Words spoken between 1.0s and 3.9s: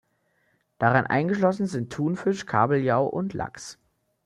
eingeschlossen sind Thunfisch, Kabeljau und Lachs.